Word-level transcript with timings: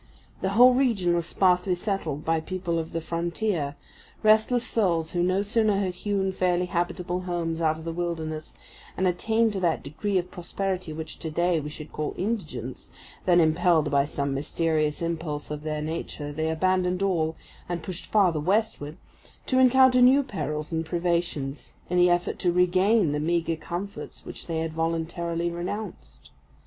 The 0.41 0.49
whole 0.57 0.73
region 0.73 1.13
was 1.13 1.27
sparsely 1.27 1.75
settled 1.75 2.25
by 2.25 2.39
people 2.39 2.79
of 2.79 2.91
the 2.91 3.01
frontier 3.01 3.75
restless 4.23 4.65
souls 4.65 5.11
who 5.11 5.21
no 5.21 5.43
sooner 5.43 5.77
had 5.79 5.93
hewn 5.93 6.31
fairly 6.31 6.65
habitable 6.65 7.21
homes 7.21 7.61
out 7.61 7.77
of 7.77 7.85
the 7.85 7.91
wilderness 7.93 8.55
and 8.97 9.05
attained 9.05 9.53
to 9.53 9.59
that 9.59 9.83
degree 9.83 10.17
of 10.17 10.31
prosperity 10.31 10.91
which 10.91 11.19
to 11.19 11.29
day 11.29 11.59
we 11.59 11.69
should 11.69 11.91
call 11.93 12.15
indigence 12.17 12.89
than 13.27 13.39
impelled 13.39 13.91
by 13.91 14.05
some 14.05 14.33
mysterious 14.33 15.03
impulse 15.03 15.51
of 15.51 15.61
their 15.61 15.83
nature 15.83 16.33
they 16.33 16.49
abandoned 16.49 17.03
all 17.03 17.35
and 17.69 17.83
pushed 17.83 18.07
farther 18.07 18.39
westward, 18.39 18.97
to 19.45 19.59
encounter 19.59 20.01
new 20.01 20.23
perils 20.23 20.71
and 20.71 20.83
privations 20.83 21.73
in 21.91 21.97
the 21.99 22.09
effort 22.09 22.39
to 22.39 22.51
regain 22.51 23.11
the 23.11 23.19
meagre 23.19 23.55
comforts 23.55 24.25
which 24.25 24.47
they 24.47 24.61
had 24.61 24.73
voluntarily 24.73 25.51
renounced. 25.51 26.31